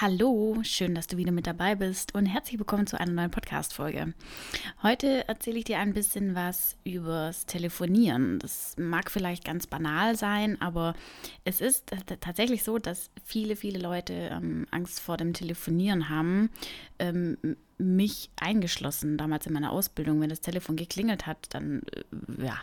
[0.00, 4.12] Hallo, schön, dass du wieder mit dabei bist und herzlich willkommen zu einer neuen Podcast-Folge.
[4.82, 8.40] Heute erzähle ich dir ein bisschen was übers Telefonieren.
[8.40, 10.94] Das mag vielleicht ganz banal sein, aber
[11.44, 16.50] es ist tatsächlich so, dass viele, viele Leute ähm, Angst vor dem Telefonieren haben.
[16.98, 17.38] Ähm,
[17.78, 20.20] mich eingeschlossen damals in meiner Ausbildung.
[20.20, 22.60] Wenn das Telefon geklingelt hat, dann äh, ja,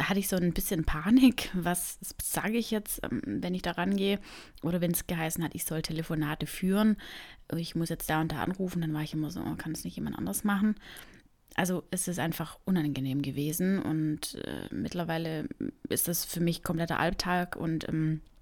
[0.00, 1.50] hatte ich so ein bisschen Panik.
[1.54, 4.18] Was sage ich jetzt, ähm, wenn ich da rangehe?
[4.62, 6.96] Oder wenn es geheißen hat, ich soll Telefonate führen.
[7.56, 9.84] Ich muss jetzt da und da anrufen, dann war ich immer so, oh, kann es
[9.84, 10.74] nicht jemand anders machen?
[11.54, 15.48] Also es ist einfach unangenehm gewesen und äh, mittlerweile
[15.88, 18.37] ist das für mich kompletter Alltag und ähm, äh,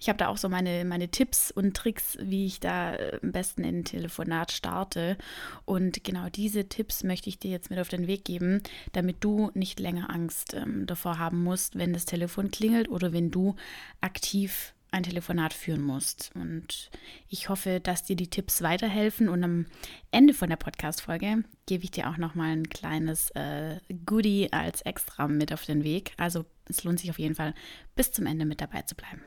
[0.00, 3.32] ich habe da auch so meine, meine Tipps und Tricks, wie ich da äh, am
[3.32, 5.16] besten in ein Telefonat starte.
[5.64, 9.50] Und genau diese Tipps möchte ich dir jetzt mit auf den Weg geben, damit du
[9.54, 13.56] nicht länger Angst ähm, davor haben musst, wenn das Telefon klingelt oder wenn du
[14.00, 16.30] aktiv ein Telefonat führen musst.
[16.34, 16.90] Und
[17.28, 19.28] ich hoffe, dass dir die Tipps weiterhelfen.
[19.28, 19.66] Und am
[20.10, 25.28] Ende von der Podcast-Folge gebe ich dir auch nochmal ein kleines äh, Goodie als Extra
[25.28, 26.12] mit auf den Weg.
[26.16, 27.54] Also es lohnt sich auf jeden Fall,
[27.96, 29.22] bis zum Ende mit dabei zu bleiben.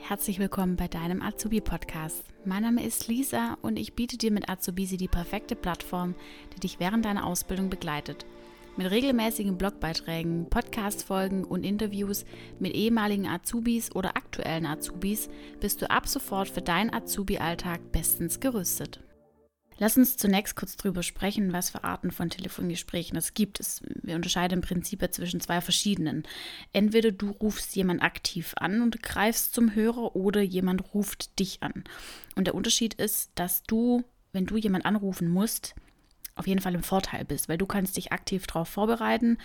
[0.00, 2.24] Herzlich willkommen bei deinem Azubi-Podcast.
[2.44, 6.16] Mein Name ist Lisa und ich biete dir mit Azubisi die perfekte Plattform,
[6.54, 8.26] die dich während deiner Ausbildung begleitet–
[8.76, 12.24] mit regelmäßigen Blogbeiträgen, Podcast-Folgen und Interviews
[12.58, 15.28] mit ehemaligen Azubis oder aktuellen Azubis
[15.60, 19.00] bist du ab sofort für deinen Azubi-Alltag bestens gerüstet.
[19.78, 23.60] Lass uns zunächst kurz darüber sprechen, was für Arten von Telefongesprächen es gibt.
[24.02, 26.22] wir unterscheiden im Prinzip zwischen zwei verschiedenen.
[26.72, 31.84] Entweder du rufst jemand aktiv an und greifst zum Hörer oder jemand ruft dich an.
[32.36, 35.74] Und der Unterschied ist, dass du, wenn du jemand anrufen musst,
[36.34, 39.38] auf jeden Fall im Vorteil bist, weil du kannst dich aktiv darauf vorbereiten.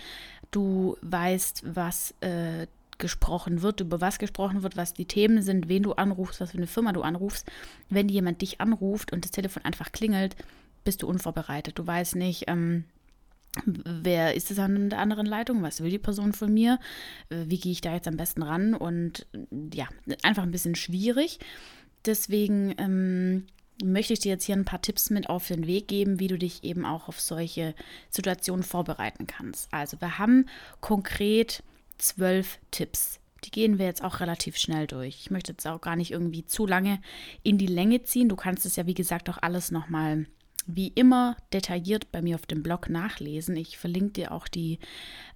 [0.50, 2.66] Du weißt, was äh,
[2.98, 6.58] gesprochen wird, über was gesprochen wird, was die Themen sind, wen du anrufst, was für
[6.58, 7.46] eine Firma du anrufst.
[7.88, 10.36] Wenn jemand dich anruft und das Telefon einfach klingelt,
[10.84, 11.78] bist du unvorbereitet.
[11.78, 12.84] Du weißt nicht, ähm,
[13.64, 16.78] wer ist es an der anderen Leitung, was will die Person von mir,
[17.30, 19.26] äh, wie gehe ich da jetzt am besten ran und
[19.72, 19.88] ja,
[20.22, 21.38] einfach ein bisschen schwierig.
[22.04, 23.46] Deswegen ähm,
[23.82, 26.38] möchte ich dir jetzt hier ein paar Tipps mit auf den Weg geben, wie du
[26.38, 27.74] dich eben auch auf solche
[28.10, 29.72] Situationen vorbereiten kannst.
[29.72, 30.46] Also wir haben
[30.80, 31.62] konkret
[31.96, 33.20] zwölf Tipps.
[33.44, 35.16] Die gehen wir jetzt auch relativ schnell durch.
[35.20, 37.00] Ich möchte jetzt auch gar nicht irgendwie zu lange
[37.42, 38.28] in die Länge ziehen.
[38.28, 40.26] Du kannst es ja, wie gesagt, auch alles nochmal
[40.66, 43.56] wie immer detailliert bei mir auf dem Blog nachlesen.
[43.56, 44.78] Ich verlinke dir auch die,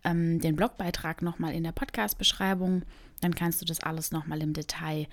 [0.04, 2.82] ähm, den Blogbeitrag nochmal in der Podcast-Beschreibung.
[3.20, 5.06] Dann kannst du das alles nochmal im Detail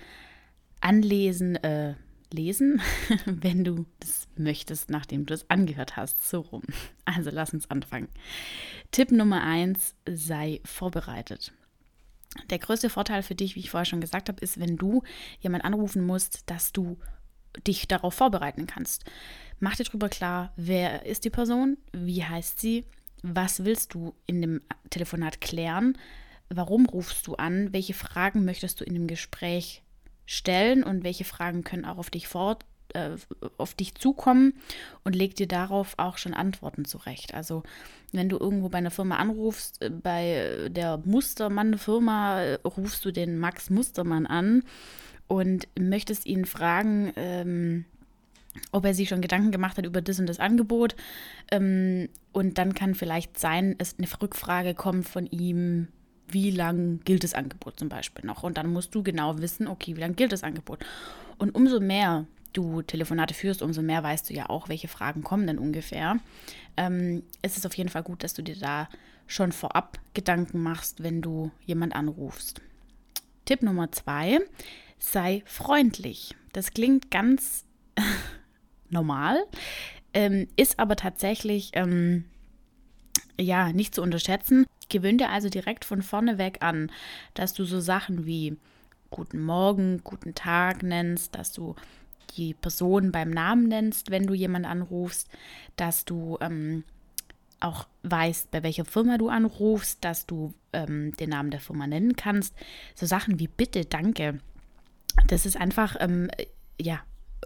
[0.81, 1.95] anlesen, äh,
[2.33, 2.81] lesen,
[3.25, 6.27] wenn du das möchtest, nachdem du es angehört hast.
[6.27, 6.63] So rum.
[7.05, 8.09] Also lass uns anfangen.
[8.91, 11.53] Tipp Nummer eins: sei vorbereitet.
[12.49, 15.01] Der größte Vorteil für dich, wie ich vorher schon gesagt habe, ist, wenn du
[15.39, 16.99] jemand anrufen musst, dass du
[17.65, 19.05] dich darauf vorbereiten kannst.
[19.59, 22.85] Mach dir darüber klar, wer ist die Person, wie heißt sie,
[23.23, 25.97] was willst du in dem Telefonat klären,
[26.49, 29.83] warum rufst du an, welche Fragen möchtest du in dem Gespräch
[30.29, 32.63] stellen und welche Fragen können auch auf dich fort,
[32.93, 33.15] äh,
[33.57, 34.53] auf dich zukommen
[35.03, 37.33] und leg dir darauf auch schon Antworten zurecht.
[37.33, 37.63] Also
[38.11, 43.39] wenn du irgendwo bei einer Firma anrufst, äh, bei der Mustermann-Firma äh, rufst du den
[43.39, 44.61] Max Mustermann an
[45.27, 47.85] und möchtest ihn fragen, ähm,
[48.71, 50.95] ob er sich schon Gedanken gemacht hat über das und das Angebot.
[51.49, 55.87] Ähm, und dann kann vielleicht sein, es eine Rückfrage kommt von ihm,
[56.33, 58.43] wie lang gilt das Angebot zum Beispiel noch.
[58.43, 60.79] Und dann musst du genau wissen, okay, wie lang gilt das Angebot.
[61.37, 65.47] Und umso mehr du Telefonate führst, umso mehr weißt du ja auch, welche Fragen kommen
[65.47, 66.19] denn ungefähr.
[66.77, 68.89] Ähm, es ist auf jeden Fall gut, dass du dir da
[69.27, 72.61] schon vorab Gedanken machst, wenn du jemand anrufst.
[73.45, 74.39] Tipp Nummer zwei,
[74.97, 76.35] sei freundlich.
[76.53, 77.65] Das klingt ganz
[78.89, 79.43] normal,
[80.13, 82.25] ähm, ist aber tatsächlich ähm,
[83.39, 84.65] ja nicht zu unterschätzen.
[84.89, 86.91] Gewöhn dir also direkt von vorne weg an,
[87.33, 88.57] dass du so Sachen wie
[89.11, 91.75] Guten Morgen, Guten Tag nennst, dass du
[92.37, 95.27] die Person beim Namen nennst, wenn du jemanden anrufst,
[95.77, 96.83] dass du ähm,
[97.59, 102.15] auch weißt, bei welcher Firma du anrufst, dass du ähm, den Namen der Firma nennen
[102.15, 102.55] kannst.
[102.95, 104.39] So Sachen wie Bitte, Danke.
[105.27, 106.29] Das ist einfach, ähm,
[106.79, 107.01] ja,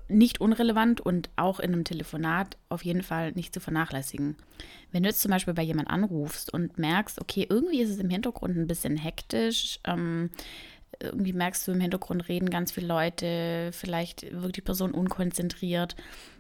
[0.08, 4.36] nicht unrelevant und auch in einem Telefonat auf jeden Fall nicht zu vernachlässigen.
[4.92, 8.10] Wenn du jetzt zum Beispiel bei jemand anrufst und merkst, okay, irgendwie ist es im
[8.10, 10.30] Hintergrund ein bisschen hektisch, ähm,
[11.00, 15.96] irgendwie merkst du im Hintergrund reden ganz viele Leute, vielleicht wirkt die Person unkonzentriert,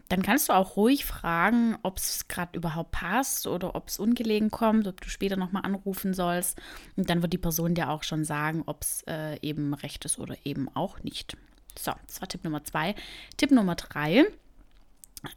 [0.10, 4.52] dann kannst du auch ruhig fragen, ob es gerade überhaupt passt oder ob es ungelegen
[4.52, 6.62] kommt, ob du später nochmal anrufen sollst.
[6.96, 10.20] Und dann wird die Person dir auch schon sagen, ob es äh, eben recht ist
[10.20, 11.38] oder eben auch nicht.
[11.78, 12.96] So, das war Tipp Nummer zwei.
[13.38, 14.26] Tipp Nummer drei,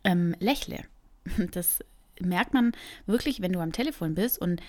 [0.04, 0.84] ähm, lächle.
[1.50, 1.80] Das
[2.20, 2.72] merkt man
[3.06, 4.62] wirklich, wenn du am Telefon bist und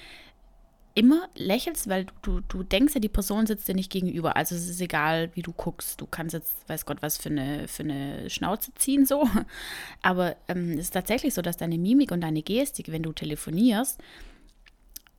[0.98, 4.36] immer lächelst, weil du, du denkst ja, die Person sitzt dir nicht gegenüber.
[4.36, 6.02] Also es ist egal, wie du guckst.
[6.02, 9.30] Du kannst jetzt, weiß Gott, was für eine, für eine Schnauze ziehen, so.
[10.02, 14.02] Aber ähm, es ist tatsächlich so, dass deine Mimik und deine Gestik, wenn du telefonierst,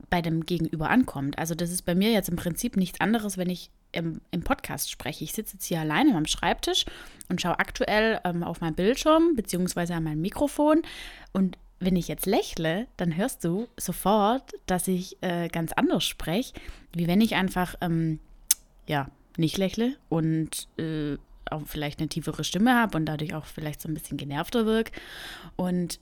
[0.09, 1.37] bei dem Gegenüber ankommt.
[1.37, 4.91] Also das ist bei mir jetzt im Prinzip nichts anderes, wenn ich im, im Podcast
[4.91, 5.23] spreche.
[5.23, 6.85] Ich sitze jetzt hier alleine am Schreibtisch
[7.29, 10.81] und schaue aktuell ähm, auf meinen Bildschirm beziehungsweise an mein Mikrofon
[11.33, 16.53] und wenn ich jetzt lächle, dann hörst du sofort, dass ich äh, ganz anders spreche,
[16.93, 18.19] wie wenn ich einfach, ähm,
[18.87, 21.17] ja, nicht lächle und äh,
[21.49, 24.91] auch vielleicht eine tiefere Stimme habe und dadurch auch vielleicht so ein bisschen genervter wirke.
[25.55, 25.99] Und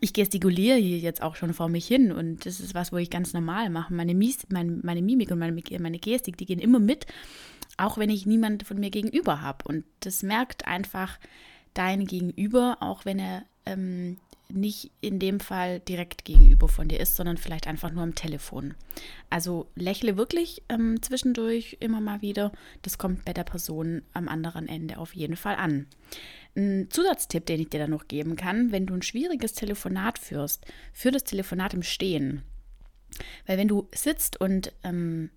[0.00, 3.10] ich gestikuliere hier jetzt auch schon vor mich hin und das ist was, wo ich
[3.10, 3.92] ganz normal mache.
[3.92, 7.06] Meine, Mies, mein, meine Mimik und meine, meine Gestik, die gehen immer mit,
[7.76, 9.64] auch wenn ich niemand von mir gegenüber habe.
[9.68, 11.18] Und das merkt einfach
[11.74, 14.16] dein Gegenüber, auch wenn er ähm,
[14.54, 18.74] nicht in dem Fall direkt gegenüber von dir ist, sondern vielleicht einfach nur am Telefon.
[19.30, 22.52] Also lächle wirklich ähm, zwischendurch immer mal wieder.
[22.82, 25.86] Das kommt bei der Person am anderen Ende auf jeden Fall an.
[26.56, 30.64] Ein Zusatztipp, den ich dir da noch geben kann, wenn du ein schwieriges Telefonat führst,
[30.92, 32.42] führ das Telefonat im Stehen.
[33.46, 35.30] Weil wenn du sitzt und ähm,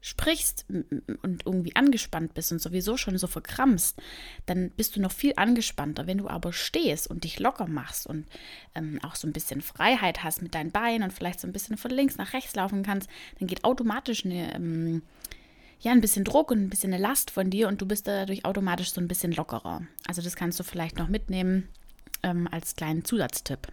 [0.00, 4.00] sprichst und irgendwie angespannt bist und sowieso schon so verkrampfst,
[4.46, 6.06] dann bist du noch viel angespannter.
[6.06, 8.26] Wenn du aber stehst und dich locker machst und
[8.74, 11.76] ähm, auch so ein bisschen Freiheit hast mit deinen Beinen und vielleicht so ein bisschen
[11.76, 15.02] von links nach rechts laufen kannst, dann geht automatisch eine, ähm,
[15.80, 18.44] ja, ein bisschen Druck und ein bisschen eine Last von dir und du bist dadurch
[18.44, 19.82] automatisch so ein bisschen lockerer.
[20.06, 21.68] Also das kannst du vielleicht noch mitnehmen
[22.22, 23.68] ähm, als kleinen Zusatztipp.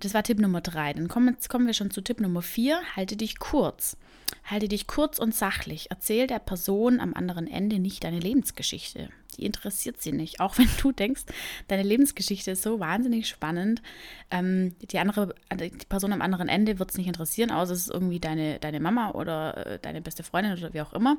[0.00, 0.92] Das war Tipp Nummer drei.
[0.94, 2.80] Dann kommen, jetzt kommen wir schon zu Tipp Nummer vier.
[2.96, 3.96] Halte dich kurz.
[4.44, 5.88] Halte dich kurz und sachlich.
[5.90, 9.10] Erzähl der Person am anderen Ende nicht deine Lebensgeschichte.
[9.36, 10.40] Die interessiert sie nicht.
[10.40, 11.22] Auch wenn du denkst,
[11.68, 13.82] deine Lebensgeschichte ist so wahnsinnig spannend.
[14.30, 17.90] Ähm, die andere, die Person am anderen Ende wird es nicht interessieren, außer es ist
[17.90, 21.18] irgendwie deine, deine Mama oder äh, deine beste Freundin oder wie auch immer.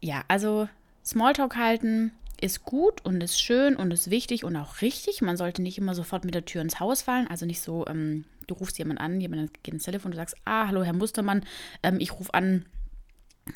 [0.00, 0.68] Ja, also
[1.04, 2.12] Smalltalk halten,
[2.42, 5.22] ist gut und ist schön und ist wichtig und auch richtig.
[5.22, 7.28] Man sollte nicht immer sofort mit der Tür ins Haus fallen.
[7.28, 10.34] Also nicht so, ähm, du rufst jemanden an, jemand geht ins Telefon und du sagst,
[10.44, 11.44] ah, hallo Herr Mustermann,
[11.84, 12.66] ähm, ich rufe an,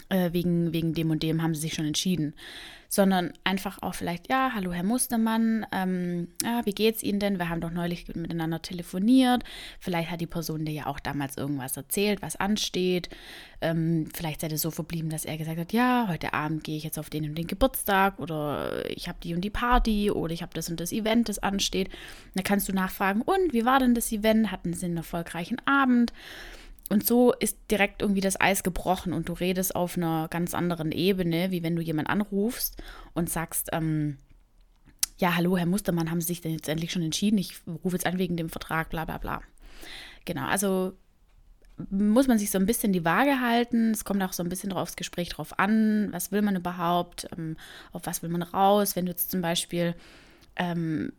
[0.08, 2.34] äh, wegen, wegen dem und dem haben sie sich schon entschieden.
[2.88, 7.38] Sondern einfach auch vielleicht, ja, hallo Herr Mustermann, ähm, ja, wie geht's Ihnen denn?
[7.38, 9.42] Wir haben doch neulich miteinander telefoniert.
[9.80, 13.08] Vielleicht hat die Person dir ja auch damals irgendwas erzählt, was ansteht.
[13.60, 16.84] Ähm, vielleicht seid ihr so verblieben, dass er gesagt hat, ja, heute Abend gehe ich
[16.84, 20.42] jetzt auf den und den Geburtstag oder ich habe die und die Party oder ich
[20.42, 21.88] habe das und das Event, das ansteht.
[22.36, 24.52] Da kannst du nachfragen, und wie war denn das Event?
[24.52, 26.12] Hatten sie einen erfolgreichen Abend?
[26.88, 30.92] Und so ist direkt irgendwie das Eis gebrochen und du redest auf einer ganz anderen
[30.92, 32.80] Ebene, wie wenn du jemanden anrufst
[33.12, 34.18] und sagst, ähm,
[35.18, 37.38] ja, hallo, Herr Mustermann, haben Sie sich denn jetzt endlich schon entschieden?
[37.38, 39.42] Ich rufe jetzt an wegen dem Vertrag, bla bla bla.
[40.24, 40.92] Genau, also
[41.90, 43.90] muss man sich so ein bisschen die Waage halten.
[43.90, 47.56] Es kommt auch so ein bisschen aufs Gespräch drauf an, was will man überhaupt, ähm,
[47.92, 48.96] auf was will man raus.
[48.96, 49.94] Wenn du jetzt zum Beispiel
[50.56, 51.12] ähm,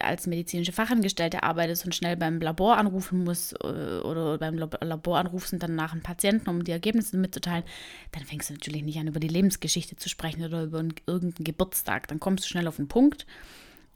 [0.00, 5.52] als medizinische Fachangestellte arbeitest und schnell beim Labor anrufen musst äh, oder beim Labor anrufst
[5.52, 7.64] und dann nach einem Patienten, um die Ergebnisse mitzuteilen,
[8.12, 12.08] dann fängst du natürlich nicht an, über die Lebensgeschichte zu sprechen oder über irgendeinen Geburtstag.
[12.08, 13.26] Dann kommst du schnell auf den Punkt.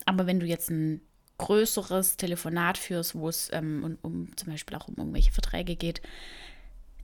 [0.04, 1.00] Aber wenn du jetzt ein
[1.38, 6.02] größeres Telefonat führst, wo es ähm, um, um zum Beispiel auch um irgendwelche Verträge geht,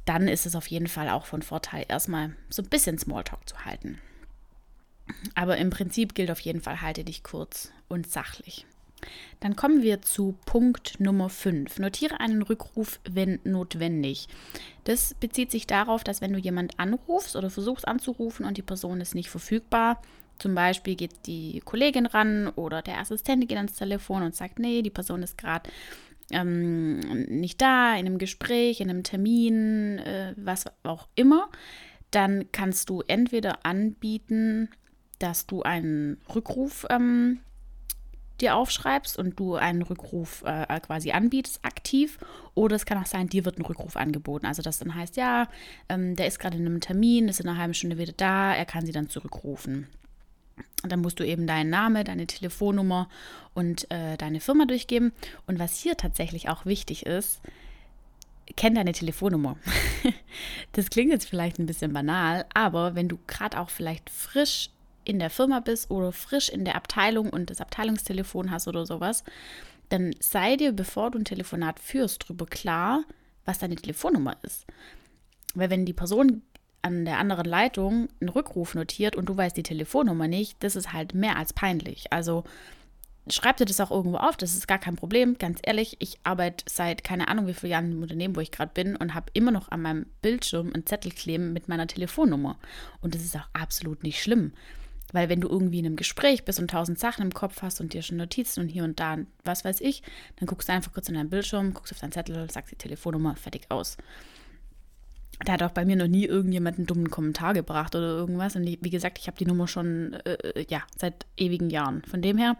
[0.04, 3.64] dann ist es auf jeden Fall auch von Vorteil, erstmal so ein bisschen Smalltalk zu
[3.64, 3.99] halten.
[5.35, 8.67] Aber im Prinzip gilt auf jeden Fall, halte dich kurz und sachlich.
[9.41, 11.79] Dann kommen wir zu Punkt Nummer 5.
[11.79, 14.27] Notiere einen Rückruf, wenn notwendig.
[14.85, 19.00] Das bezieht sich darauf, dass wenn du jemand anrufst oder versuchst anzurufen und die Person
[19.00, 20.03] ist nicht verfügbar,
[20.38, 24.83] zum Beispiel geht die Kollegin ran oder der Assistent geht ans Telefon und sagt, nee,
[24.83, 25.69] die Person ist gerade
[26.31, 31.49] ähm, nicht da, in einem Gespräch, in einem Termin, äh, was auch immer,
[32.11, 34.69] dann kannst du entweder anbieten,
[35.19, 37.41] dass du einen Rückruf ähm,
[38.41, 42.19] dir aufschreibst und du einen Rückruf äh, quasi anbietest, aktiv.
[42.55, 44.47] Oder es kann auch sein, dir wird ein Rückruf angeboten.
[44.47, 45.49] Also das dann heißt, ja,
[45.89, 48.65] ähm, der ist gerade in einem Termin, ist in einer halben Stunde wieder da, er
[48.65, 49.89] kann sie dann zurückrufen.
[50.83, 53.09] Und dann musst du eben deinen Namen, deine Telefonnummer
[53.55, 55.13] und äh, deine Firma durchgeben.
[55.47, 57.41] Und was hier tatsächlich auch wichtig ist,
[58.57, 59.57] kenn deine Telefonnummer.
[60.73, 64.71] das klingt jetzt vielleicht ein bisschen banal, aber wenn du gerade auch vielleicht frisch
[65.09, 69.25] in der Firma bist oder frisch in der Abteilung und das Abteilungstelefon hast oder sowas,
[69.88, 73.05] dann sei dir, bevor du ein Telefonat führst, darüber klar,
[73.45, 74.67] was deine Telefonnummer ist.
[75.55, 76.43] Weil wenn die Person
[76.83, 80.93] an der anderen Leitung einen Rückruf notiert und du weißt die Telefonnummer nicht, das ist
[80.93, 82.12] halt mehr als peinlich.
[82.12, 82.45] Also
[83.31, 85.38] schreib dir das auch irgendwo auf, das ist gar kein Problem.
[85.38, 88.73] Ganz ehrlich, ich arbeite seit keine Ahnung wie vielen Jahren im Unternehmen, wo ich gerade
[88.75, 92.59] bin und habe immer noch an meinem Bildschirm einen Zettel kleben mit meiner Telefonnummer.
[93.00, 94.53] Und das ist auch absolut nicht schlimm.
[95.12, 97.95] Weil wenn du irgendwie in einem Gespräch bist und tausend Sachen im Kopf hast und
[97.95, 100.03] dir schon Notizen und hier und da, was weiß ich,
[100.37, 103.35] dann guckst du einfach kurz in deinen Bildschirm, guckst auf deinen Zettel, sagst die Telefonnummer,
[103.37, 103.97] fertig aus.
[105.45, 108.57] Da hat auch bei mir noch nie irgendjemand einen dummen Kommentar gebracht oder irgendwas.
[108.57, 112.03] Und wie gesagt, ich habe die Nummer schon äh, ja, seit ewigen Jahren.
[112.03, 112.57] Von dem her,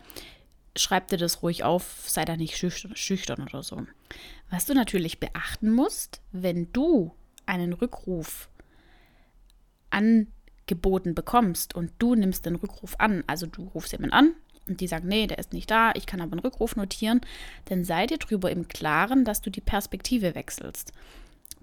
[0.77, 3.87] schreib dir das ruhig auf, sei da nicht schüchtern, oder so.
[4.51, 7.13] Was du natürlich beachten musst, wenn du
[7.47, 8.49] einen Rückruf
[10.69, 14.35] angeboten bekommst und du nimmst den Rückruf an, also du rufst jemanden an
[14.69, 17.21] und die sagen, nee, der ist nicht da, ich kann aber einen Rückruf notieren,
[17.67, 20.93] dann sei dir darüber im Klaren, dass du die Perspektive wechselst.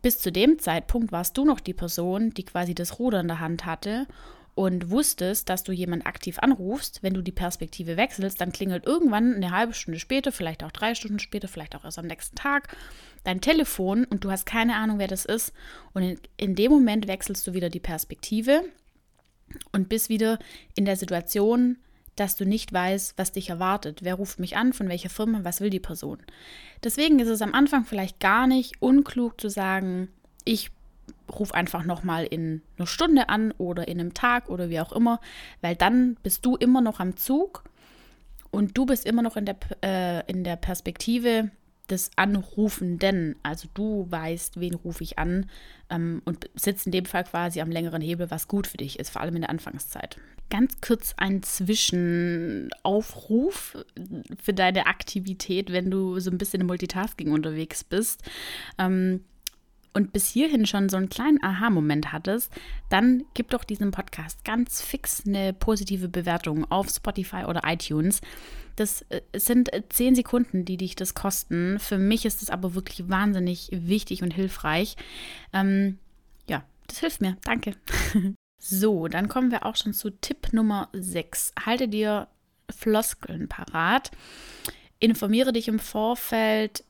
[0.01, 3.39] Bis zu dem Zeitpunkt warst du noch die Person, die quasi das Ruder in der
[3.39, 4.07] Hand hatte
[4.55, 9.35] und wusstest, dass du jemanden aktiv anrufst, wenn du die Perspektive wechselst, dann klingelt irgendwann
[9.35, 12.75] eine halbe Stunde später, vielleicht auch drei Stunden später, vielleicht auch erst am nächsten Tag
[13.25, 15.53] dein Telefon und du hast keine Ahnung, wer das ist.
[15.93, 18.63] Und in, in dem Moment wechselst du wieder die Perspektive
[19.72, 20.40] und bist wieder
[20.75, 21.78] in der Situation,
[22.16, 24.00] dass du nicht weißt, was dich erwartet.
[24.02, 26.20] Wer ruft mich an, von welcher Firma, was will die Person.
[26.84, 30.10] Deswegen ist es am Anfang vielleicht gar nicht unklug zu sagen,
[30.46, 30.72] ich
[31.32, 35.20] ruf einfach nochmal in einer Stunde an oder in einem Tag oder wie auch immer,
[35.62, 37.64] weil dann bist du immer noch am Zug
[38.52, 41.52] und du bist immer noch in der, äh, in der Perspektive
[41.88, 43.36] des Anrufenden.
[43.44, 45.50] Also du weißt, wen rufe ich an
[45.89, 49.10] ähm, und sitzt in dem Fall quasi am längeren Hebel, was gut für dich ist,
[49.10, 50.18] vor allem in der Anfangszeit.
[50.50, 53.77] Ganz kurz ein Zwischenaufruf
[54.42, 58.22] für deine Aktivität, wenn du so ein bisschen im Multitasking unterwegs bist.
[58.77, 59.24] Ähm,
[59.96, 62.52] und bis hierhin schon so einen kleinen Aha-Moment hattest,
[62.90, 68.20] dann gib doch diesem Podcast ganz fix eine positive Bewertung auf Spotify oder iTunes.
[68.75, 71.80] Das äh, sind äh, zehn Sekunden, die dich das kosten.
[71.80, 74.98] Für mich ist es aber wirklich wahnsinnig wichtig und hilfreich.
[75.54, 75.98] Ähm,
[76.46, 77.38] ja, das hilft mir.
[77.46, 77.75] Danke.
[78.62, 81.54] so, dann kommen wir auch schon zu Tipp Nummer 6.
[81.66, 82.28] Halte dir
[82.70, 84.12] Floskeln parat.
[85.00, 86.84] Informiere dich im Vorfeld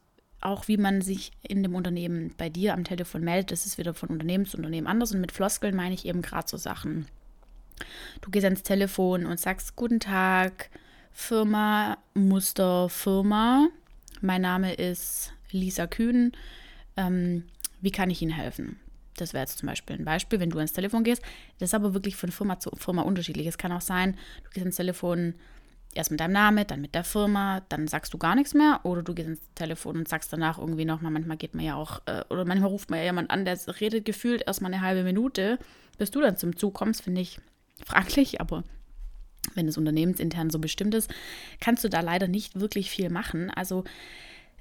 [0.46, 3.94] auch wie man sich in dem Unternehmen bei dir am Telefon meldet, das ist wieder
[3.94, 5.12] von Unternehmen zu Unternehmen anders.
[5.12, 7.08] Und mit Floskeln meine ich eben gerade so Sachen.
[8.22, 10.70] Du gehst ans Telefon und sagst, guten Tag,
[11.12, 13.68] Firma, Muster, Firma.
[14.22, 16.32] Mein Name ist Lisa Kühn.
[16.96, 17.44] Ähm,
[17.82, 18.80] wie kann ich Ihnen helfen?
[19.18, 21.22] Das wäre jetzt zum Beispiel ein Beispiel, wenn du ans Telefon gehst.
[21.60, 23.48] Das ist aber wirklich von Firma zu Firma unterschiedlich.
[23.48, 25.36] Es kann auch sein, du gehst ans Telefon,
[25.96, 29.02] erst mit deinem Namen, dann mit der Firma, dann sagst du gar nichts mehr oder
[29.02, 32.24] du gehst ins Telefon und sagst danach irgendwie nochmal, manchmal geht man ja auch, äh,
[32.30, 35.58] oder manchmal ruft man ja jemand an, der redet gefühlt erstmal eine halbe Minute,
[35.98, 37.40] bis du dann zum Zug kommst, finde ich
[37.86, 38.64] fraglich, aber
[39.54, 41.12] wenn es unternehmensintern so bestimmt ist,
[41.60, 43.52] kannst du da leider nicht wirklich viel machen.
[43.52, 43.84] Also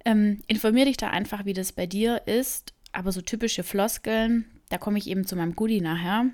[0.04, 4.78] ähm, informier dich da einfach, wie das bei dir ist, aber so typische Floskeln, da
[4.78, 6.26] komme ich eben zu meinem Goodie nachher.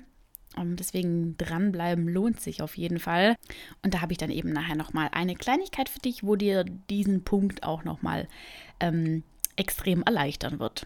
[0.57, 3.35] Um, deswegen dranbleiben lohnt sich auf jeden Fall.
[3.83, 7.23] Und da habe ich dann eben nachher nochmal eine Kleinigkeit für dich, wo dir diesen
[7.23, 8.27] Punkt auch nochmal
[8.81, 9.23] ähm,
[9.55, 10.85] extrem erleichtern wird.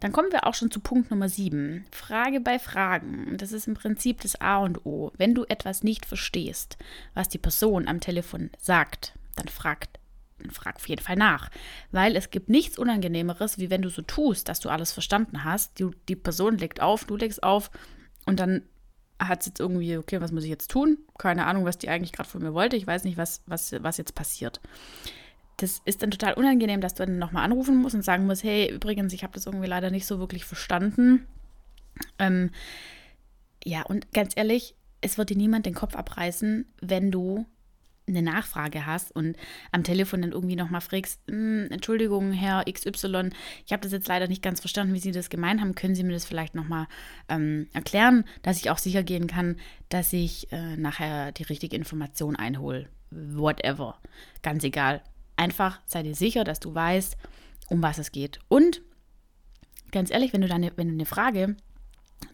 [0.00, 1.86] Dann kommen wir auch schon zu Punkt Nummer 7.
[1.90, 3.36] Frage bei Fragen.
[3.38, 5.12] Das ist im Prinzip das A und O.
[5.16, 6.76] Wenn du etwas nicht verstehst,
[7.14, 9.88] was die Person am Telefon sagt, dann frag,
[10.38, 11.50] dann frag auf jeden Fall nach.
[11.90, 15.78] Weil es gibt nichts Unangenehmeres, wie wenn du so tust, dass du alles verstanden hast.
[15.78, 17.70] Die, die Person legt auf, du legst auf
[18.26, 18.62] und dann
[19.28, 20.98] hat es jetzt irgendwie, okay, was muss ich jetzt tun?
[21.18, 22.76] Keine Ahnung, was die eigentlich gerade von mir wollte.
[22.76, 24.60] Ich weiß nicht, was, was, was jetzt passiert.
[25.58, 28.72] Das ist dann total unangenehm, dass du dann nochmal anrufen musst und sagen musst, hey,
[28.72, 31.26] übrigens, ich habe das irgendwie leider nicht so wirklich verstanden.
[32.18, 32.50] Ähm,
[33.64, 37.46] ja, und ganz ehrlich, es wird dir niemand den Kopf abreißen, wenn du
[38.08, 39.36] eine Nachfrage hast und
[39.70, 43.30] am Telefon dann irgendwie nochmal fragst, hm, Entschuldigung, Herr XY,
[43.64, 45.74] ich habe das jetzt leider nicht ganz verstanden, wie Sie das gemeint haben.
[45.74, 46.86] Können Sie mir das vielleicht nochmal
[47.28, 49.56] ähm, erklären, dass ich auch sicher gehen kann,
[49.88, 52.88] dass ich äh, nachher die richtige Information einhole?
[53.10, 53.98] Whatever.
[54.42, 55.02] Ganz egal.
[55.36, 57.16] Einfach sei dir sicher, dass du weißt,
[57.68, 58.38] um was es geht.
[58.48, 58.82] Und
[59.90, 61.56] ganz ehrlich, wenn du, deine, wenn du eine Frage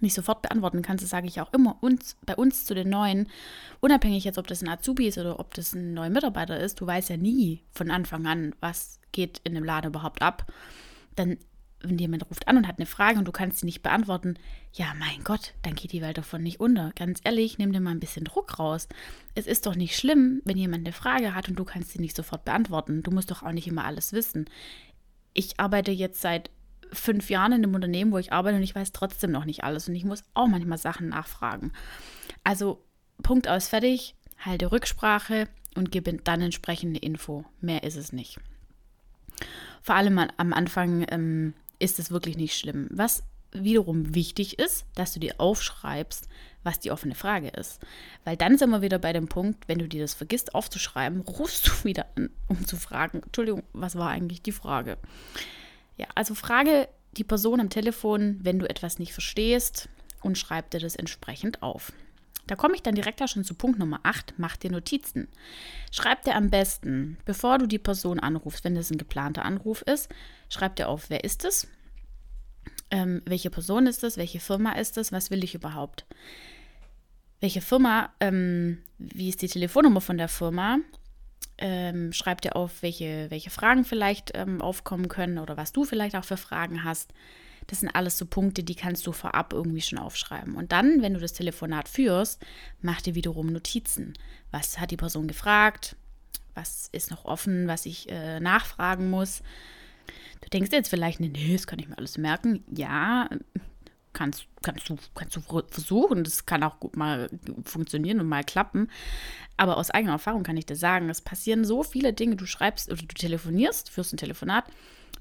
[0.01, 3.29] nicht sofort beantworten kannst, das sage ich auch immer uns, bei uns zu den Neuen,
[3.81, 6.87] unabhängig jetzt, ob das ein Azubi ist oder ob das ein neuer Mitarbeiter ist, du
[6.87, 10.53] weißt ja nie von Anfang an, was geht in dem Laden überhaupt ab.
[11.17, 11.39] Dann,
[11.81, 14.39] wenn jemand ruft an und hat eine Frage und du kannst sie nicht beantworten,
[14.73, 16.93] ja, mein Gott, dann geht die Welt davon nicht unter.
[16.95, 18.89] Ganz ehrlich, nimm dir mal ein bisschen Druck raus.
[19.35, 22.17] Es ist doch nicht schlimm, wenn jemand eine Frage hat und du kannst sie nicht
[22.17, 23.03] sofort beantworten.
[23.03, 24.47] Du musst doch auch nicht immer alles wissen.
[25.35, 26.51] Ich arbeite jetzt seit
[26.93, 29.89] fünf Jahren in einem Unternehmen, wo ich arbeite und ich weiß trotzdem noch nicht alles
[29.89, 31.73] und ich muss auch manchmal Sachen nachfragen.
[32.45, 32.85] Also
[33.23, 37.45] Punkt aus, fertig, halte Rücksprache und gebe dann entsprechende Info.
[37.61, 38.39] Mehr ist es nicht.
[39.83, 42.89] Vor allem am Anfang ähm, ist es wirklich nicht schlimm.
[42.91, 46.29] Was wiederum wichtig ist, dass du dir aufschreibst,
[46.63, 47.81] was die offene Frage ist.
[48.25, 51.69] Weil dann sind wir wieder bei dem Punkt, wenn du dir das vergisst aufzuschreiben, rufst
[51.69, 54.99] du wieder an, um zu fragen, Entschuldigung, was war eigentlich die Frage?
[55.99, 59.89] Ja, also frage die Person am Telefon, wenn du etwas nicht verstehst
[60.23, 61.93] und schreib dir das entsprechend auf.
[62.47, 65.29] Da komme ich dann direkt auch schon zu Punkt Nummer 8, mach dir Notizen.
[65.93, 70.09] Schreib dir am besten, bevor du die Person anrufst, wenn das ein geplanter Anruf ist,
[70.49, 71.69] schreib dir auf, wer ist es,
[72.91, 76.07] ähm, welche Person ist es, welche Firma ist es, was will ich überhaupt.
[77.41, 80.79] Welche Firma, ähm, wie ist die Telefonnummer von der Firma,
[81.59, 86.15] ähm, schreib dir auf, welche, welche Fragen vielleicht ähm, aufkommen können oder was du vielleicht
[86.17, 87.13] auch für Fragen hast.
[87.67, 90.55] Das sind alles so Punkte, die kannst du vorab irgendwie schon aufschreiben.
[90.55, 92.43] Und dann, wenn du das Telefonat führst,
[92.81, 94.15] mach dir wiederum Notizen.
[94.51, 95.97] Was hat die Person gefragt?
[96.55, 99.43] Was ist noch offen, was ich äh, nachfragen muss?
[100.41, 102.65] Du denkst jetzt vielleicht, nee, das kann ich mir alles merken.
[102.75, 103.29] Ja,
[104.19, 106.25] kannst, kannst, du, kannst du versuchen.
[106.25, 107.31] Das kann auch gut mal
[107.65, 108.91] funktionieren und mal klappen.
[109.57, 112.37] Aber aus eigener Erfahrung kann ich dir sagen, es passieren so viele Dinge.
[112.37, 114.65] Du schreibst oder du telefonierst, führst ein Telefonat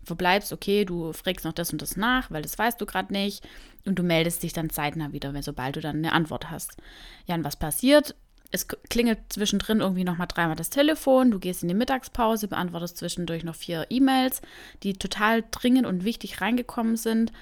[0.07, 3.45] verbleibst, okay, du fragst noch das und das nach, weil das weißt du gerade nicht
[3.85, 6.77] und du meldest dich dann zeitnah wieder, sobald du dann eine Antwort hast.
[7.25, 8.15] Ja, und was passiert?
[8.49, 13.43] Es klingelt zwischendrin irgendwie nochmal dreimal das Telefon, du gehst in die Mittagspause, beantwortest zwischendurch
[13.43, 14.41] noch vier E-Mails,
[14.83, 17.33] die total dringend und wichtig reingekommen sind.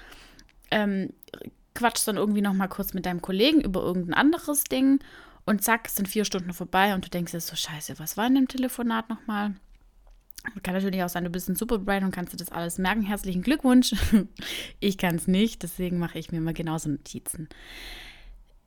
[0.70, 1.12] Ähm,
[1.74, 5.00] quatschst dann irgendwie nochmal kurz mit deinem Kollegen über irgendein anderes Ding
[5.44, 8.34] und zack, sind vier Stunden vorbei und du denkst jetzt so, scheiße, was war in
[8.34, 9.54] dem Telefonat nochmal?
[10.62, 13.02] Kann natürlich auch sein, du bist ein Superbrain und kannst dir das alles merken.
[13.02, 13.94] Herzlichen Glückwunsch.
[14.80, 17.48] Ich kann es nicht, deswegen mache ich mir mal genauso Notizen.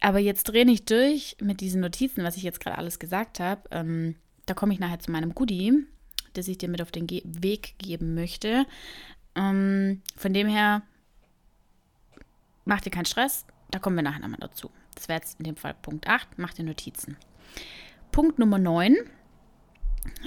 [0.01, 3.61] Aber jetzt drehe ich durch mit diesen Notizen, was ich jetzt gerade alles gesagt habe.
[3.71, 4.15] Ähm,
[4.45, 5.85] da komme ich nachher zu meinem Goodie,
[6.33, 8.65] das ich dir mit auf den Ge Weg geben möchte.
[9.35, 10.81] Ähm, von dem her,
[12.69, 14.69] mach dir keinen Stress, da kommen wir nachher nochmal dazu.
[14.95, 17.17] Das wäre jetzt in dem Fall Punkt 8, mach dir Notizen.
[18.11, 18.95] Punkt Nummer 9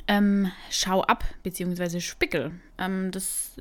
[0.07, 2.53] ähm, schau ab, beziehungsweise spickel.
[2.79, 3.61] Ähm, das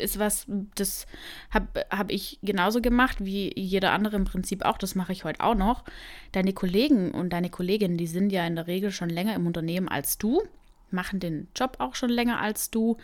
[0.00, 1.06] ist was, das
[1.50, 4.78] habe hab ich genauso gemacht wie jeder andere im Prinzip auch.
[4.78, 5.84] Das mache ich heute auch noch.
[6.32, 9.88] Deine Kollegen und deine Kolleginnen, die sind ja in der Regel schon länger im Unternehmen
[9.88, 10.42] als du,
[10.90, 12.98] machen den Job auch schon länger als du.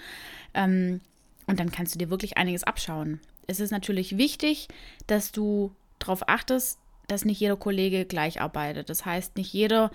[0.55, 1.01] Ähm,
[1.47, 3.21] und dann kannst du dir wirklich einiges abschauen.
[3.49, 4.69] Es ist natürlich wichtig,
[5.07, 8.91] dass du darauf achtest, dass nicht jeder Kollege gleich arbeitet.
[8.91, 9.91] Das heißt, nicht jeder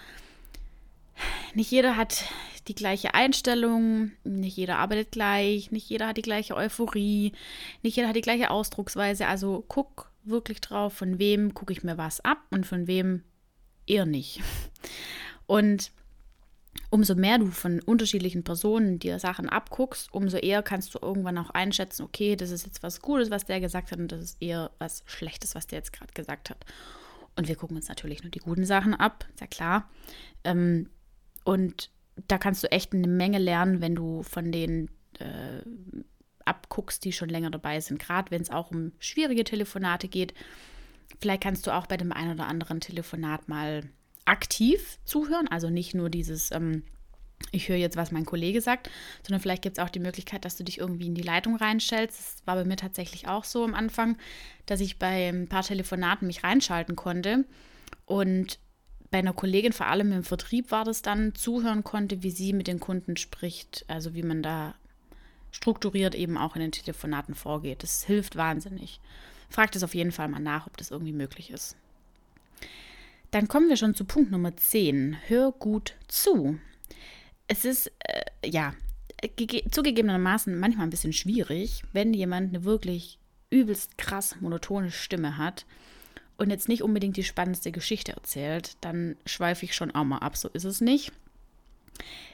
[1.54, 2.26] nicht jeder hat
[2.68, 7.34] die gleiche Einstellung, nicht jeder arbeitet gleich, nicht jeder hat die gleiche Euphorie,
[7.84, 9.28] nicht jeder hat die gleiche Ausdrucksweise.
[9.28, 13.24] Also guck wirklich drauf, von wem gucke ich mir was ab und von wem
[13.86, 14.42] eher nicht.
[15.46, 15.92] Und
[16.90, 21.50] umso mehr du von unterschiedlichen Personen dir Sachen abguckst, umso eher kannst du irgendwann auch
[21.50, 24.72] einschätzen, okay, das ist jetzt was Gutes, was der gesagt hat und das ist eher
[24.80, 26.66] was Schlechtes, was der jetzt gerade gesagt hat.
[27.36, 29.90] Und wir gucken uns natürlich nur die guten Sachen ab, ja klar.
[30.44, 30.90] Ähm,
[31.44, 31.90] und
[32.28, 35.64] da kannst du echt eine Menge lernen, wenn du von denen äh,
[36.46, 38.00] abguckst, die schon länger dabei sind.
[38.00, 40.34] Gerade wenn es auch um schwierige Telefonate geht.
[41.20, 43.84] Vielleicht kannst du auch bei dem einen oder anderen Telefonat mal
[44.26, 45.48] aktiv zuhören.
[45.48, 46.84] Also nicht nur dieses, ähm,
[47.52, 48.90] ich höre jetzt, was mein Kollege sagt,
[49.26, 52.18] sondern vielleicht gibt es auch die Möglichkeit, dass du dich irgendwie in die Leitung reinstellst.
[52.18, 54.18] Das war bei mir tatsächlich auch so am Anfang,
[54.66, 57.46] dass ich bei ein paar Telefonaten mich reinschalten konnte.
[58.06, 58.60] Und
[59.12, 62.68] bei einer Kollegin, vor allem im Vertrieb, war das dann, zuhören konnte, wie sie mit
[62.68, 64.76] den Kunden spricht, also wie man da
[65.52, 67.84] strukturiert eben auch in den Telefonaten vorgeht.
[67.84, 69.00] Das hilft wahnsinnig.
[69.50, 71.78] Fragt es auf jeden Fall mal nach, ob das irgendwie möglich ist.
[73.34, 75.18] Dann kommen wir schon zu Punkt Nummer 10.
[75.26, 76.60] Hör gut zu.
[77.48, 78.76] Es ist, äh, ja,
[79.72, 83.18] zugegebenermaßen manchmal ein bisschen schwierig, wenn jemand eine wirklich
[83.50, 85.66] übelst krass monotone Stimme hat
[86.38, 90.38] und jetzt nicht unbedingt die spannendste Geschichte erzählt, dann schweife ich schon auch mal ab.
[90.38, 91.12] So ist es nicht.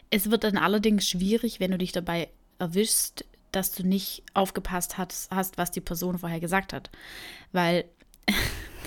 [0.10, 5.32] Es wird dann allerdings schwierig, wenn du dich dabei erwischst, dass du nicht aufgepasst hast,
[5.32, 6.90] hast was die Person vorher gesagt hat.
[7.54, 7.86] Weil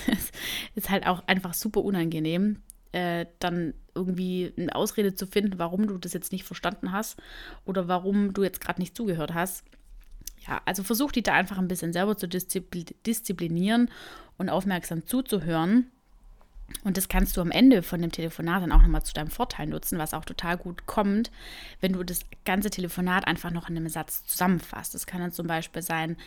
[0.75, 2.61] ist halt auch einfach super unangenehm,
[2.91, 7.21] äh, dann irgendwie eine Ausrede zu finden, warum du das jetzt nicht verstanden hast
[7.65, 9.63] oder warum du jetzt gerade nicht zugehört hast.
[10.47, 13.89] Ja, also versuch dich da einfach ein bisschen selber zu disziplinieren
[14.37, 15.89] und aufmerksam zuzuhören.
[16.83, 19.67] Und das kannst du am Ende von dem Telefonat dann auch nochmal zu deinem Vorteil
[19.67, 21.31] nutzen, was auch total gut kommt,
[21.81, 24.93] wenn du das ganze Telefonat einfach noch in einem Satz zusammenfasst.
[24.93, 26.17] Das kann dann zum Beispiel sein,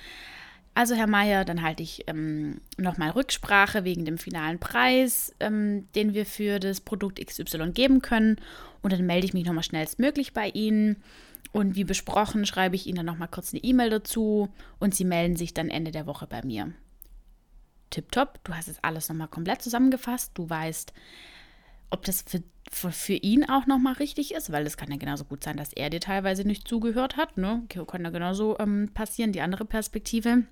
[0.77, 6.13] Also Herr Meier, dann halte ich ähm, nochmal Rücksprache wegen dem finalen Preis, ähm, den
[6.13, 8.37] wir für das Produkt XY geben können.
[8.83, 11.03] Und dann melde ich mich nochmal schnellstmöglich bei Ihnen.
[11.51, 15.35] Und wie besprochen, schreibe ich Ihnen dann nochmal kurz eine E-Mail dazu und Sie melden
[15.35, 16.75] sich dann Ende der Woche bei mir.
[17.89, 20.33] Tipptopp, du hast es alles nochmal komplett zusammengefasst.
[20.35, 20.93] Du weißt,
[21.89, 25.25] ob das für, für, für ihn auch nochmal richtig ist, weil es kann ja genauso
[25.25, 27.39] gut sein, dass er dir teilweise nicht zugehört hat.
[27.39, 27.63] Ne?
[27.87, 30.43] Kann ja genauso ähm, passieren, die andere Perspektive.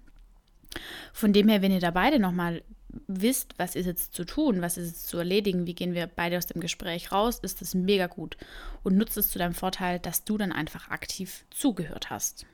[1.12, 2.62] Von dem her, wenn ihr da beide nochmal
[3.06, 6.38] wisst, was ist jetzt zu tun, was ist jetzt zu erledigen, wie gehen wir beide
[6.38, 8.36] aus dem Gespräch raus, ist das mega gut
[8.82, 12.46] und nutzt es zu deinem Vorteil, dass du dann einfach aktiv zugehört hast.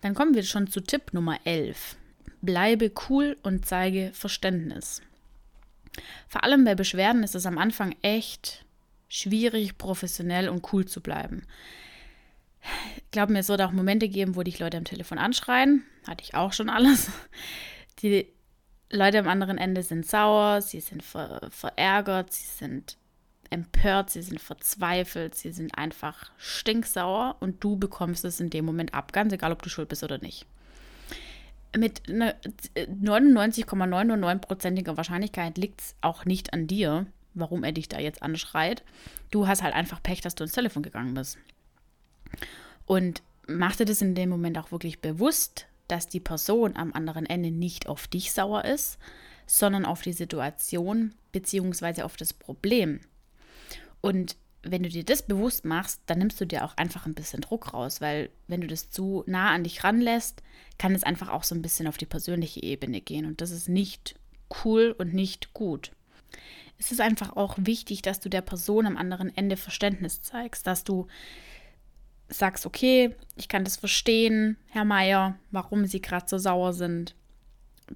[0.00, 1.96] Dann kommen wir schon zu Tipp Nummer 11.
[2.40, 5.00] Bleibe cool und zeige Verständnis.
[6.26, 8.64] Vor allem bei Beschwerden ist es am Anfang echt
[9.08, 11.42] schwierig, professionell und cool zu bleiben.
[12.96, 15.84] Ich glaube mir, es wird auch Momente geben, wo dich Leute am Telefon anschreien.
[16.06, 17.10] Hatte ich auch schon alles.
[18.00, 18.26] Die
[18.90, 22.96] Leute am anderen Ende sind sauer, sie sind ver verärgert, sie sind
[23.52, 28.94] empört, sie sind verzweifelt, sie sind einfach stinksauer und du bekommst es in dem Moment
[28.94, 30.46] ab, ganz egal, ob du schuld bist oder nicht.
[31.76, 32.34] Mit einer
[32.76, 38.82] 99,99%iger Wahrscheinlichkeit liegt es auch nicht an dir, warum er dich da jetzt anschreit.
[39.30, 41.38] Du hast halt einfach Pech, dass du ins Telefon gegangen bist.
[42.86, 47.26] Und mach dir das in dem Moment auch wirklich bewusst, dass die Person am anderen
[47.26, 48.98] Ende nicht auf dich sauer ist,
[49.46, 52.02] sondern auf die Situation bzw.
[52.02, 53.00] auf das Problem.
[54.00, 57.40] Und wenn du dir das bewusst machst, dann nimmst du dir auch einfach ein bisschen
[57.40, 60.42] Druck raus, weil wenn du das zu nah an dich ranlässt,
[60.78, 63.68] kann es einfach auch so ein bisschen auf die persönliche Ebene gehen und das ist
[63.68, 64.14] nicht
[64.64, 65.92] cool und nicht gut.
[66.78, 70.84] Es ist einfach auch wichtig, dass du der Person am anderen Ende Verständnis zeigst, dass
[70.84, 71.06] du
[72.32, 77.14] sagst, okay, ich kann das verstehen, Herr Meier, warum Sie gerade so sauer sind.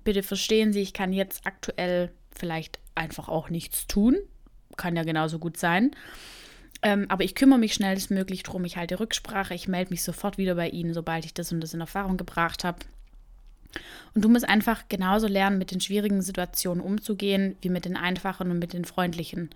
[0.04, 4.16] Bitte verstehen Sie, ich kann jetzt aktuell vielleicht einfach auch nichts tun.
[4.76, 5.92] Kann ja genauso gut sein.
[6.82, 8.64] Ähm, aber ich kümmere mich schnellstmöglich drum.
[8.64, 9.54] Ich halte Rücksprache.
[9.54, 12.64] Ich melde mich sofort wieder bei Ihnen, sobald ich das und das in Erfahrung gebracht
[12.64, 12.78] habe.
[14.14, 18.50] Und du musst einfach genauso lernen, mit den schwierigen Situationen umzugehen, wie mit den einfachen
[18.50, 19.50] und mit den freundlichen.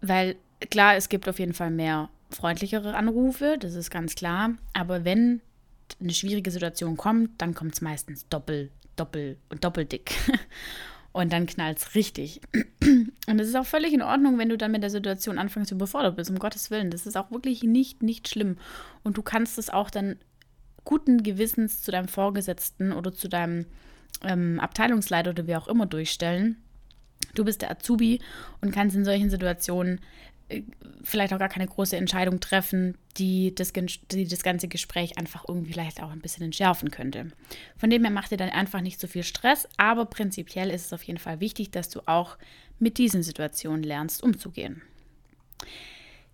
[0.00, 0.36] Weil
[0.70, 4.50] klar, es gibt auf jeden Fall mehr freundlichere Anrufe, das ist ganz klar.
[4.72, 5.40] Aber wenn
[6.00, 10.14] eine schwierige Situation kommt, dann kommt es meistens doppel, doppel und doppeldick.
[11.10, 12.40] Und dann knallt es richtig.
[13.26, 16.14] Und es ist auch völlig in Ordnung, wenn du dann mit der Situation anfängst, überfordert
[16.14, 16.90] bist, um Gottes Willen.
[16.90, 18.56] Das ist auch wirklich nicht, nicht schlimm.
[19.02, 20.16] Und du kannst es auch dann
[20.84, 23.66] guten Gewissens zu deinem Vorgesetzten oder zu deinem
[24.22, 26.56] ähm, Abteilungsleiter oder wie auch immer durchstellen.
[27.34, 28.20] Du bist der Azubi
[28.60, 30.00] und kannst in solchen Situationen
[31.02, 35.72] vielleicht auch gar keine große Entscheidung treffen, die das, die das ganze Gespräch einfach irgendwie
[35.72, 37.28] vielleicht auch ein bisschen entschärfen könnte.
[37.76, 40.92] Von dem her macht ihr dann einfach nicht so viel Stress, aber prinzipiell ist es
[40.92, 42.38] auf jeden Fall wichtig, dass du auch
[42.78, 44.82] mit diesen Situationen lernst, umzugehen.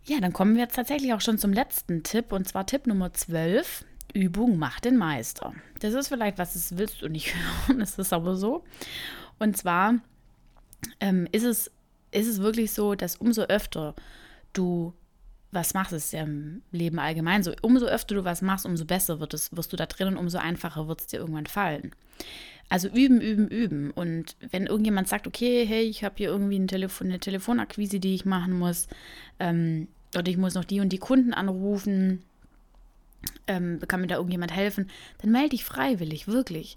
[0.05, 3.13] Ja, dann kommen wir jetzt tatsächlich auch schon zum letzten Tipp und zwar Tipp Nummer
[3.13, 3.85] 12.
[4.13, 5.55] Übung macht den Meister.
[5.81, 7.35] Das ist vielleicht was, das willst du nicht
[7.67, 8.65] hören, das ist aber so.
[9.39, 9.97] Und zwar
[11.01, 11.71] ähm, ist es
[12.15, 13.95] ist es wirklich so, dass umso öfter
[14.53, 14.95] du
[15.51, 19.21] was machst, ist ja im Leben allgemein so, umso öfter du was machst, umso besser
[19.21, 21.93] wird es, wirst du da drin und umso einfacher wird es dir irgendwann fallen.
[22.69, 23.91] Also üben, üben, üben.
[23.91, 28.15] Und wenn irgendjemand sagt, okay, hey, ich habe hier irgendwie ein Telefon, eine Telefonakquise, die
[28.15, 28.89] ich machen muss,
[29.39, 32.23] ähm, oder ich muss noch die und die Kunden anrufen,
[33.47, 36.77] ähm, kann mir da irgendjemand helfen, dann melde dich freiwillig, wirklich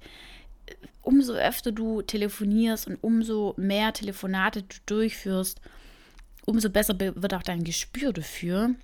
[1.01, 5.62] umso öfter du telefonierst und umso mehr Telefonate du durchführst,
[6.45, 8.75] umso besser wird auch dein Gespür dafür,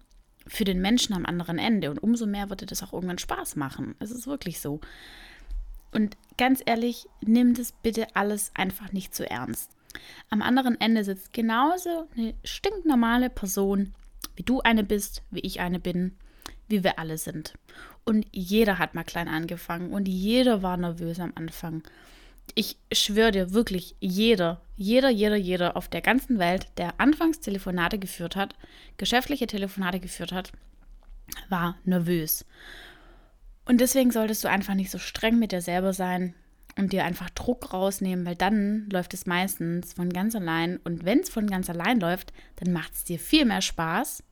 [0.47, 1.89] für den Menschen am anderen Ende.
[1.89, 3.95] Und umso mehr wird dir das auch irgendwann Spaß machen.
[3.99, 4.81] Es ist wirklich so.
[5.91, 9.69] Und ganz ehrlich, nimm das bitte alles einfach nicht zu ernst.
[10.29, 13.93] Am anderen Ende sitzt genauso eine stinknormale Person,
[14.35, 16.15] wie du eine bist, wie ich eine bin,
[16.73, 17.53] wie wir alle sind.
[18.03, 21.83] Und jeder hat mal klein angefangen und jeder war nervös am Anfang.
[22.55, 27.99] Ich schwöre dir wirklich, jeder, jeder, jeder, jeder auf der ganzen Welt, der anfangs Telefonate
[27.99, 28.55] geführt hat,
[28.97, 30.51] geschäftliche Telefonate geführt hat,
[31.47, 32.43] war nervös.
[33.65, 36.33] Und deswegen solltest du einfach nicht so streng mit dir selber sein
[36.75, 40.77] und dir einfach Druck rausnehmen, weil dann läuft es meistens von ganz allein.
[40.83, 44.23] Und wenn es von ganz allein läuft, dann macht es dir viel mehr Spaß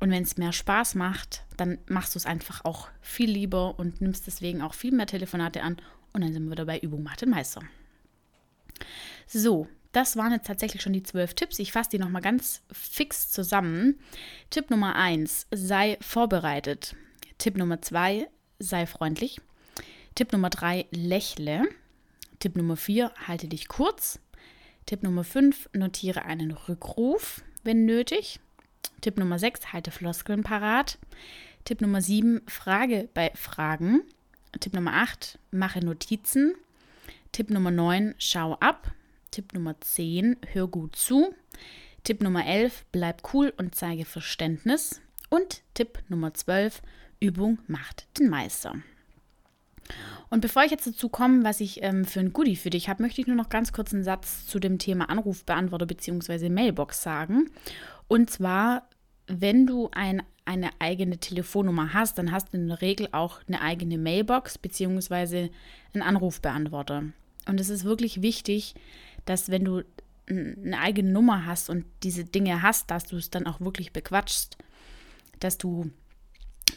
[0.00, 4.00] und wenn es mehr Spaß macht, dann machst du es einfach auch viel lieber und
[4.00, 5.76] nimmst deswegen auch viel mehr Telefonate an.
[6.12, 7.62] Und dann sind wir dabei, Übung macht den Meister.
[9.26, 11.58] So, das waren jetzt tatsächlich schon die zwölf Tipps.
[11.58, 13.98] Ich fasse die nochmal ganz fix zusammen.
[14.50, 16.94] Tipp Nummer eins: sei vorbereitet.
[17.38, 18.28] Tipp Nummer zwei:
[18.58, 19.40] sei freundlich.
[20.14, 21.68] Tipp Nummer 3, lächle.
[22.38, 24.20] Tipp Nummer 4, halte dich kurz.
[24.86, 28.38] Tipp Nummer 5, notiere einen Rückruf, wenn nötig.
[29.00, 30.98] Tipp Nummer 6, halte Floskeln parat.
[31.64, 34.02] Tipp Nummer 7, frage bei Fragen.
[34.60, 36.54] Tipp Nummer 8, mache Notizen.
[37.32, 38.92] Tipp Nummer 9, schau ab.
[39.30, 41.34] Tipp Nummer 10, hör gut zu.
[42.04, 45.00] Tipp Nummer 11, bleib cool und zeige Verständnis.
[45.30, 46.82] Und Tipp Nummer 12,
[47.18, 48.74] Übung macht den Meister.
[50.30, 53.02] Und bevor ich jetzt dazu komme, was ich ähm, für ein Goodie für dich habe,
[53.02, 56.48] möchte ich nur noch ganz kurz einen Satz zu dem Thema Anrufbeantworter bzw.
[56.48, 57.50] Mailbox sagen.
[58.08, 58.88] Und zwar,
[59.26, 63.60] wenn du ein, eine eigene Telefonnummer hast, dann hast du in der Regel auch eine
[63.60, 65.50] eigene Mailbox bzw.
[65.92, 67.04] einen Anrufbeantworter.
[67.46, 68.74] Und es ist wirklich wichtig,
[69.24, 69.82] dass wenn du
[70.28, 74.56] eine eigene Nummer hast und diese Dinge hast, dass du es dann auch wirklich bequatschst.
[75.40, 75.90] Dass du,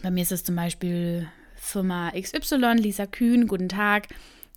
[0.03, 4.07] bei mir ist es zum Beispiel Firma XY, Lisa Kühn, guten Tag.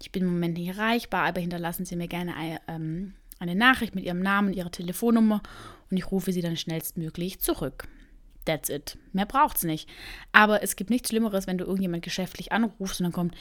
[0.00, 3.94] Ich bin im Moment nicht erreichbar, aber hinterlassen Sie mir gerne eine, ähm, eine Nachricht
[3.94, 5.42] mit Ihrem Namen, Ihrer Telefonnummer
[5.90, 7.88] und ich rufe Sie dann schnellstmöglich zurück.
[8.44, 8.96] That's it.
[9.12, 9.88] Mehr braucht's nicht.
[10.32, 13.34] Aber es gibt nichts Schlimmeres, wenn du irgendjemand geschäftlich anrufst und dann kommt,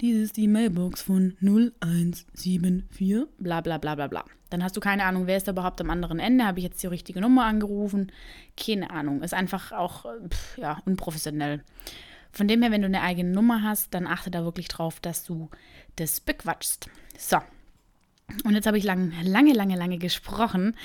[0.00, 4.24] dies ist die Mailbox von 0174, bla bla bla bla bla.
[4.48, 6.46] Dann hast du keine Ahnung, wer ist da überhaupt am anderen Ende?
[6.46, 8.10] Habe ich jetzt die richtige Nummer angerufen?
[8.56, 9.22] Keine Ahnung.
[9.22, 11.62] Ist einfach auch pff, ja, unprofessionell.
[12.32, 15.24] Von dem her, wenn du eine eigene Nummer hast, dann achte da wirklich drauf, dass
[15.24, 15.50] du
[15.96, 16.88] das bequatschst.
[17.18, 17.38] So.
[18.44, 20.76] Und jetzt habe ich lang, lange, lange, lange gesprochen.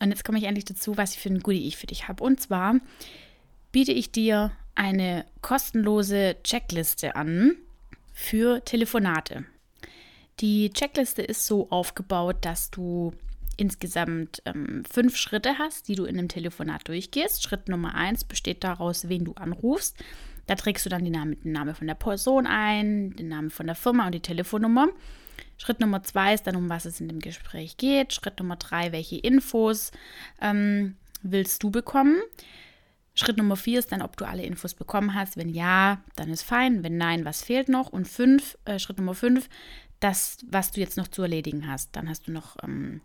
[0.00, 2.22] Und jetzt komme ich endlich dazu, was ich für ein Goodie ich für dich habe.
[2.22, 2.76] Und zwar
[3.72, 7.56] biete ich dir eine kostenlose Checkliste an
[8.12, 9.44] für Telefonate.
[10.40, 13.12] Die Checkliste ist so aufgebaut, dass du
[13.56, 17.42] insgesamt ähm, fünf Schritte hast, die du in einem Telefonat durchgehst.
[17.42, 19.96] Schritt Nummer eins besteht daraus, wen du anrufst.
[20.46, 23.66] Da trägst du dann die Name, den Namen von der Person ein, den Namen von
[23.66, 24.88] der Firma und die Telefonnummer.
[25.60, 28.14] Schritt Nummer zwei ist dann, um was es in dem Gespräch geht.
[28.14, 29.90] Schritt Nummer drei, welche Infos
[30.40, 32.16] ähm, willst du bekommen?
[33.12, 35.36] Schritt Nummer vier ist dann, ob du alle Infos bekommen hast.
[35.36, 36.82] Wenn ja, dann ist fein.
[36.82, 37.90] Wenn nein, was fehlt noch?
[37.90, 39.50] Und fünf, äh, Schritt Nummer fünf,
[40.00, 41.94] das, was du jetzt noch zu erledigen hast.
[41.94, 43.02] Dann hast du noch ähm,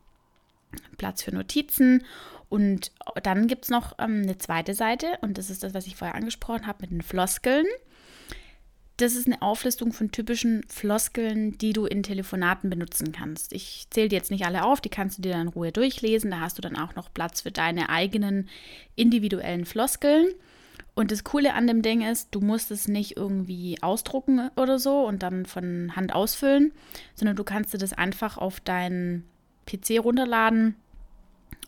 [0.98, 2.06] Platz für Notizen.
[2.48, 5.98] Und dann gibt es noch ähm, eine zweite Seite und das ist das, was ich
[5.98, 7.66] vorher angesprochen habe mit den Floskeln.
[8.98, 13.52] Das ist eine Auflistung von typischen Floskeln, die du in Telefonaten benutzen kannst.
[13.52, 16.32] Ich zähle dir jetzt nicht alle auf, die kannst du dir dann in Ruhe durchlesen.
[16.32, 18.48] Da hast du dann auch noch Platz für deine eigenen
[18.96, 20.28] individuellen Floskeln.
[20.94, 25.06] Und das Coole an dem Ding ist, du musst es nicht irgendwie ausdrucken oder so
[25.06, 26.72] und dann von Hand ausfüllen,
[27.16, 29.26] sondern du kannst dir das einfach auf deinen
[29.66, 30.76] PC runterladen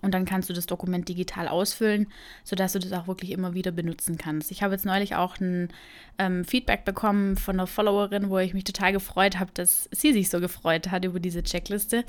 [0.02, 2.08] und dann kannst du das Dokument digital ausfüllen,
[2.44, 4.52] sodass du das auch wirklich immer wieder benutzen kannst.
[4.52, 5.70] Ich habe jetzt neulich auch ein
[6.18, 10.30] ähm, Feedback bekommen von einer Followerin, wo ich mich total gefreut habe, dass sie sich
[10.30, 12.04] so gefreut hat über diese Checkliste.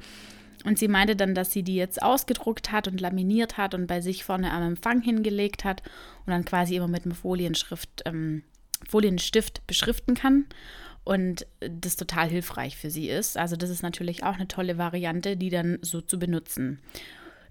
[0.65, 4.01] Und sie meinte dann, dass sie die jetzt ausgedruckt hat und laminiert hat und bei
[4.01, 5.83] sich vorne am Empfang hingelegt hat
[6.27, 8.43] und dann quasi immer mit einem Folienschrift, ähm,
[8.89, 10.47] Folienstift beschriften kann
[11.05, 13.39] und das total hilfreich für sie ist.
[13.39, 16.81] Also das ist natürlich auch eine tolle Variante, die dann so zu benutzen.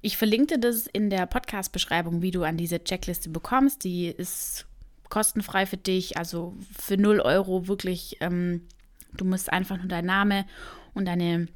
[0.02, 3.84] Ich verlinkte das in der Podcast-Beschreibung, wie du an diese Checkliste bekommst.
[3.84, 4.66] Die ist
[5.10, 8.18] kostenfrei für dich, also für 0 Euro wirklich.
[8.20, 8.68] Ähm,
[9.14, 10.46] du musst einfach nur deinen Name
[10.94, 11.48] und deine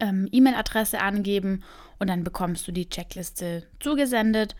[0.00, 1.62] ähm, E-Mail-Adresse angeben
[1.98, 4.54] und dann bekommst du die Checkliste zugesendet.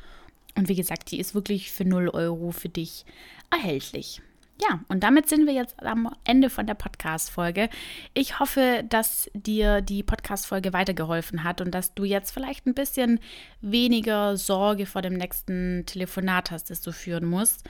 [0.56, 3.04] Und wie gesagt, die ist wirklich für 0 Euro für dich
[3.50, 4.22] erhältlich.
[4.60, 7.68] Ja, und damit sind wir jetzt am Ende von der Podcast-Folge.
[8.14, 13.18] Ich hoffe, dass dir die Podcast-Folge weitergeholfen hat und dass du jetzt vielleicht ein bisschen
[13.60, 17.68] weniger Sorge vor dem nächsten Telefonat hast, das du führen musst.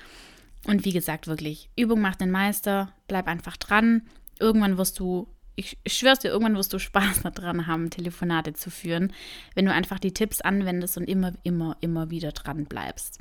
[0.66, 4.02] Und wie gesagt, wirklich, Übung macht den Meister, bleib einfach dran.
[4.38, 9.12] Irgendwann wirst du ich schwör's dir, irgendwann wirst du Spaß daran haben, Telefonate zu führen,
[9.54, 13.20] wenn du einfach die Tipps anwendest und immer, immer, immer wieder dran bleibst.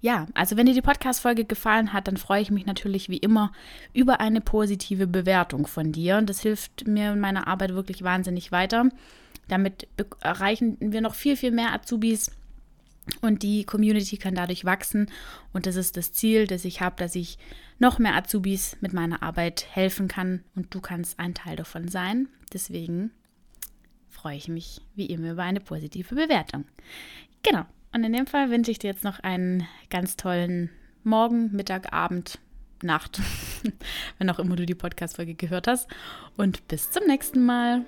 [0.00, 3.52] Ja, also wenn dir die Podcast-Folge gefallen hat, dann freue ich mich natürlich wie immer
[3.92, 6.18] über eine positive Bewertung von dir.
[6.18, 8.88] Und das hilft mir in meiner Arbeit wirklich wahnsinnig weiter.
[9.48, 9.88] Damit
[10.20, 12.30] erreichen wir noch viel, viel mehr Azubis
[13.20, 15.10] und die Community kann dadurch wachsen.
[15.52, 17.38] Und das ist das Ziel, das ich habe, dass ich
[17.78, 20.44] noch mehr Azubis mit meiner Arbeit helfen kann.
[20.54, 22.28] Und du kannst ein Teil davon sein.
[22.52, 23.10] Deswegen
[24.08, 26.64] freue ich mich wie immer über eine positive Bewertung.
[27.42, 27.64] Genau.
[27.92, 30.70] Und in dem Fall wünsche ich dir jetzt noch einen ganz tollen
[31.02, 32.38] Morgen, Mittag, Abend,
[32.82, 33.20] Nacht,
[34.18, 35.88] wenn auch immer du die Podcast-Folge gehört hast.
[36.36, 37.84] Und bis zum nächsten Mal.